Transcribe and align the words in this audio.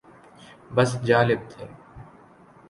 بس 0.75 0.89
جالب 1.07 1.39
تھے 1.51 1.65